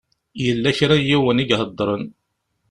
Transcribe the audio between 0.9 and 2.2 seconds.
n yiwen i iheddṛen.